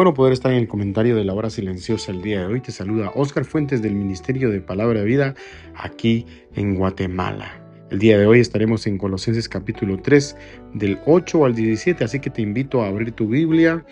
[0.00, 2.62] Bueno poder estar en el comentario de la hora silenciosa el día de hoy.
[2.62, 5.34] Te saluda Oscar Fuentes del Ministerio de Palabra de Vida
[5.74, 7.62] aquí en Guatemala.
[7.90, 10.36] El día de hoy estaremos en Colosenses capítulo 3
[10.72, 13.84] del 8 al 17, así que te invito a abrir tu Biblia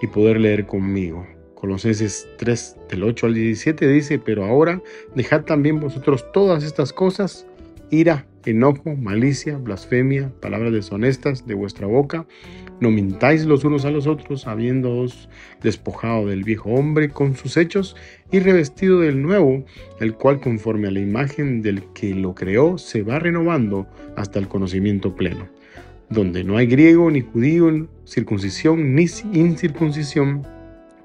[0.00, 1.26] y poder leer conmigo.
[1.56, 4.80] Colosenses 3 del 8 al 17 dice, pero ahora
[5.16, 7.48] dejad también vosotros todas estas cosas,
[7.90, 12.26] ira, enojo, malicia, blasfemia, palabras deshonestas de vuestra boca.
[12.80, 15.28] No mintáis los unos a los otros, habiéndoos
[15.62, 17.96] despojado del viejo hombre con sus hechos
[18.30, 19.64] y revestido del nuevo,
[20.00, 24.48] el cual conforme a la imagen del que lo creó se va renovando hasta el
[24.48, 25.48] conocimiento pleno,
[26.08, 30.46] donde no hay griego ni judío, circuncisión ni incircuncisión,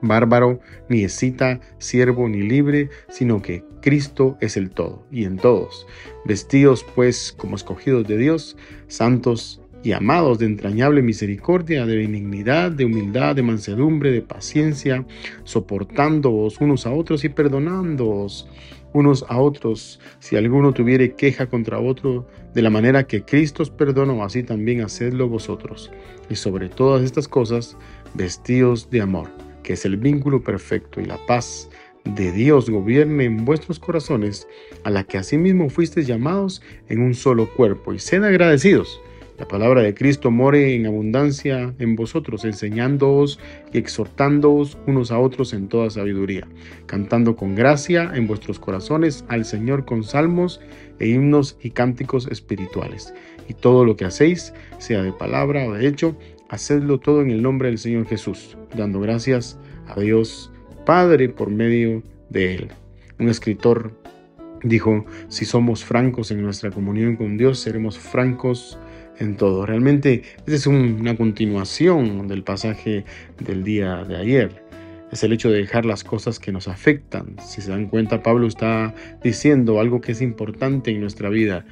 [0.04, 0.60] bárbaro,
[0.90, 5.88] ni escita, siervo, ni libre, sino que Cristo es el todo y en todos.
[6.26, 8.56] Vestidos pues como escogidos de Dios,
[8.88, 15.06] santos y amados de entrañable misericordia, de benignidad, de humildad, de mansedumbre, de paciencia,
[15.44, 18.48] soportándoos unos a otros y perdonándoos
[18.94, 23.72] unos a otros, si alguno tuviere queja contra otro, de la manera que Cristo os
[23.72, 25.92] perdonó, así también hacedlo vosotros.
[26.30, 27.76] Y sobre todas estas cosas,
[28.14, 29.30] vestidos de amor,
[29.64, 31.70] que es el vínculo perfecto y la paz
[32.06, 34.48] de Dios gobierne en vuestros corazones,
[34.84, 39.02] a la que asimismo fuisteis llamados en un solo cuerpo, y sed agradecidos.
[39.40, 43.40] La palabra de Cristo more en abundancia en vosotros, enseñándoos
[43.74, 46.48] y exhortándoos unos a otros en toda sabiduría,
[46.86, 50.62] cantando con gracia en vuestros corazones al Señor con salmos
[51.00, 53.14] e himnos y cánticos espirituales.
[53.50, 56.16] Y todo lo que hacéis, sea de palabra o de hecho,
[56.54, 60.52] hacedlo todo en el nombre del Señor Jesús, dando gracias a Dios
[60.86, 62.68] Padre por medio de Él.
[63.18, 64.00] Un escritor
[64.62, 68.78] dijo, si somos francos en nuestra comunión con Dios, seremos francos
[69.18, 69.66] en todo.
[69.66, 73.04] Realmente es una continuación del pasaje
[73.40, 74.64] del día de ayer.
[75.12, 77.36] Es el hecho de dejar las cosas que nos afectan.
[77.44, 78.94] Si se dan cuenta, Pablo está
[79.24, 81.66] diciendo algo que es importante en nuestra vida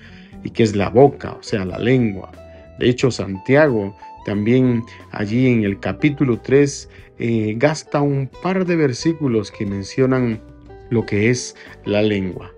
[0.43, 2.31] y que es la boca, o sea, la lengua.
[2.79, 3.95] De hecho, Santiago
[4.25, 6.89] también allí en el capítulo 3
[7.19, 10.41] eh, gasta un par de versículos que mencionan
[10.89, 11.55] lo que es
[11.85, 12.51] la lengua.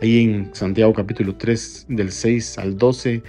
[0.00, 3.22] Ahí en Santiago capítulo 3 del 6 al 12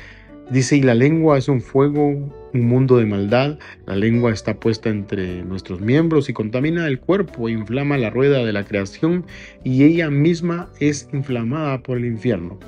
[0.50, 2.10] Dice, y la lengua es un fuego,
[2.54, 3.58] un mundo de maldad.
[3.86, 8.44] La lengua está puesta entre nuestros miembros y contamina el cuerpo, e inflama la rueda
[8.44, 9.26] de la creación
[9.64, 12.60] y ella misma es inflamada por el infierno.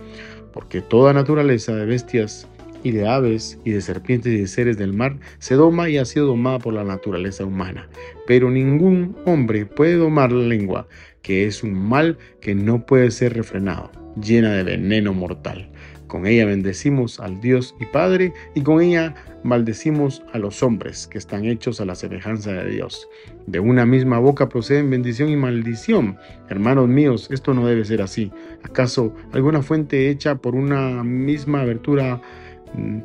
[0.54, 2.48] Porque toda naturaleza de bestias
[2.86, 6.06] y de aves y de serpientes y de seres del mar se doma y ha
[6.06, 7.90] sido domada por la naturaleza humana.
[8.28, 10.88] Pero ningún hombre puede domar la lengua,
[11.24, 13.92] que es un mal que no puede ser refrenado,
[14.22, 15.72] llena de veneno mortal.
[16.06, 21.18] Con ella bendecimos al Dios y Padre y con ella maldecimos a los hombres que
[21.18, 23.10] están hechos a la semejanza de Dios.
[23.48, 26.18] De una misma boca proceden bendición y maldición.
[26.50, 28.32] Hermanos míos, esto no debe ser así.
[28.64, 32.22] ¿Acaso alguna fuente hecha por una misma abertura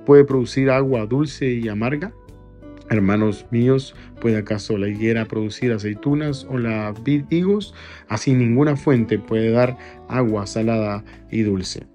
[0.07, 2.13] puede producir agua dulce y amarga?
[2.91, 7.73] Hermanos míos, ¿puede acaso la higuera producir aceitunas o la vid higos?
[8.09, 9.77] Así ninguna fuente puede dar
[10.09, 11.87] agua salada y dulce.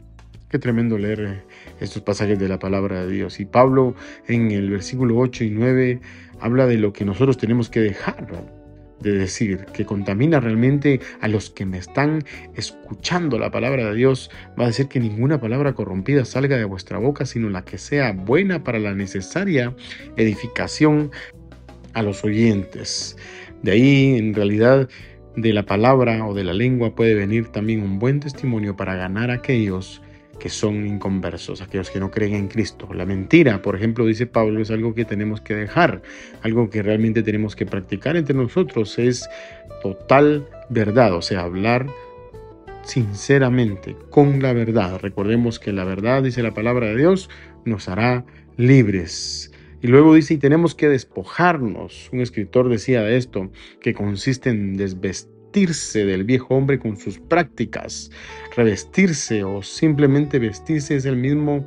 [0.49, 1.43] Qué tremendo leer
[1.81, 3.41] estos pasajes de la palabra de Dios.
[3.41, 3.93] Y Pablo
[4.27, 5.99] en el versículo 8 y 9
[6.39, 8.27] habla de lo que nosotros tenemos que dejar
[8.99, 12.23] de decir, que contamina realmente a los que me están
[12.55, 14.31] escuchando la palabra de Dios.
[14.59, 18.13] Va a decir que ninguna palabra corrompida salga de vuestra boca, sino la que sea
[18.13, 19.75] buena para la necesaria
[20.15, 21.11] edificación
[21.93, 23.17] a los oyentes.
[23.61, 24.89] De ahí, en realidad,
[25.35, 29.31] de la palabra o de la lengua puede venir también un buen testimonio para ganar
[29.31, 30.01] a aquellos
[30.39, 32.89] que son inconversos, aquellos que no creen en Cristo.
[32.93, 36.01] La mentira, por ejemplo, dice Pablo, es algo que tenemos que dejar,
[36.41, 39.29] algo que realmente tenemos que practicar entre nosotros, es
[39.81, 41.87] total verdad, o sea, hablar
[42.83, 44.99] sinceramente, con la verdad.
[45.01, 47.29] Recordemos que la verdad, dice la palabra de Dios,
[47.65, 48.25] nos hará
[48.57, 49.51] libres.
[49.81, 52.09] Y luego dice, y tenemos que despojarnos.
[52.11, 57.17] Un escritor decía de esto, que consiste en desvestir revestirse del viejo hombre con sus
[57.17, 58.11] prácticas.
[58.57, 61.65] Revestirse o simplemente vestirse es el mismo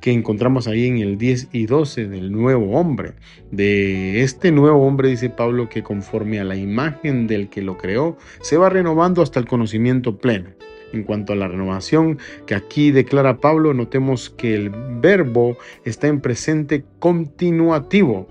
[0.00, 3.12] que encontramos ahí en el 10 y 12 del nuevo hombre.
[3.50, 8.16] De este nuevo hombre dice Pablo que conforme a la imagen del que lo creó,
[8.40, 10.48] se va renovando hasta el conocimiento pleno.
[10.94, 16.20] En cuanto a la renovación que aquí declara Pablo, notemos que el verbo está en
[16.20, 18.28] presente continuativo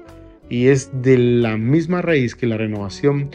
[0.50, 3.30] y es de la misma raíz que la renovación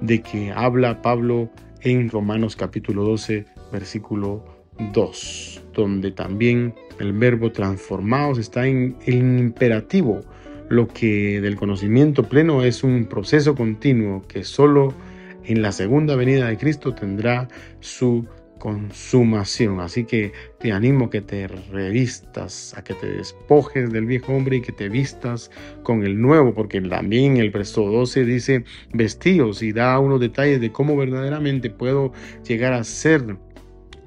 [0.00, 1.50] de que habla Pablo
[1.82, 4.44] en Romanos capítulo 12, versículo
[4.92, 10.20] 2, donde también el verbo transformados está en el imperativo,
[10.68, 14.94] lo que del conocimiento pleno es un proceso continuo que solo
[15.44, 17.48] en la segunda venida de Cristo tendrá
[17.80, 18.26] su
[18.60, 19.80] consumación.
[19.80, 24.58] Así que te animo a que te revistas, a que te despojes del viejo hombre
[24.58, 25.50] y que te vistas
[25.82, 30.70] con el nuevo, porque también el verso 12 dice vestidos y da unos detalles de
[30.70, 32.12] cómo verdaderamente puedo
[32.46, 33.36] llegar a ser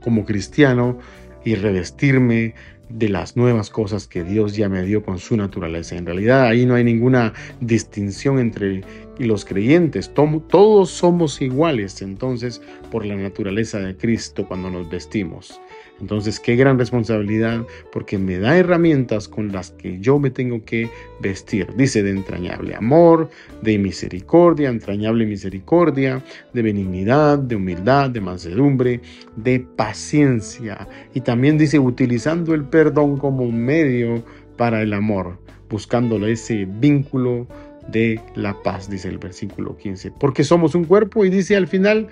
[0.01, 0.99] como cristiano
[1.43, 2.55] y revestirme
[2.89, 5.95] de las nuevas cosas que Dios ya me dio con su naturaleza.
[5.95, 8.83] En realidad ahí no hay ninguna distinción entre
[9.17, 10.11] los creyentes.
[10.13, 15.59] Todos somos iguales entonces por la naturaleza de Cristo cuando nos vestimos.
[16.03, 20.89] Entonces, qué gran responsabilidad porque me da herramientas con las que yo me tengo que
[21.21, 21.73] vestir.
[21.77, 23.29] Dice de entrañable amor,
[23.61, 26.21] de misericordia, entrañable misericordia,
[26.51, 28.99] de benignidad, de humildad, de mansedumbre,
[29.37, 30.89] de paciencia.
[31.13, 34.25] Y también dice utilizando el perdón como medio
[34.57, 35.37] para el amor,
[35.69, 37.47] buscándole ese vínculo
[37.87, 40.11] de la paz, dice el versículo 15.
[40.19, 42.09] Porque somos un cuerpo y dice al final,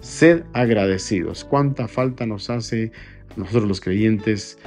[0.00, 1.44] Sed agradecidos.
[1.44, 2.92] ¿Cuánta falta nos hace
[3.36, 4.58] a nosotros los creyentes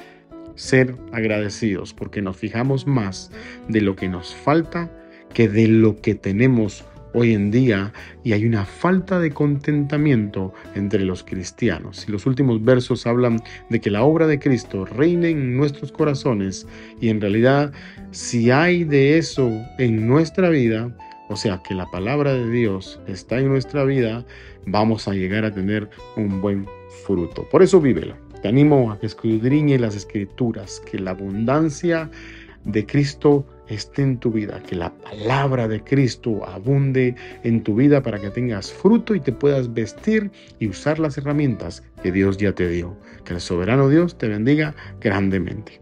[0.56, 1.94] ser agradecidos?
[1.94, 3.31] Porque nos fijamos más
[3.68, 4.92] de lo que nos falta
[5.33, 6.83] que de lo que tenemos
[7.13, 7.94] hoy en día
[8.24, 12.06] y hay una falta de contentamiento entre los cristianos.
[12.07, 16.68] Y los últimos versos hablan de que la obra de Cristo reine en nuestros corazones
[17.00, 17.72] y en realidad
[18.12, 20.92] si hay de eso en nuestra vida,
[21.31, 24.25] o sea, que la palabra de Dios está en nuestra vida,
[24.66, 26.68] vamos a llegar a tener un buen
[27.06, 27.48] fruto.
[27.50, 28.16] Por eso vívelo.
[28.42, 32.10] Te animo a que escudriñe las escrituras, que la abundancia
[32.66, 38.04] de Cristo esté en tu vida, que la palabra de Cristo abunde en tu vida
[38.04, 42.51] para que tengas fruto y te puedas vestir y usar las herramientas que Dios ya
[42.54, 42.98] te dio.
[43.24, 45.81] Que el soberano Dios te bendiga grandemente.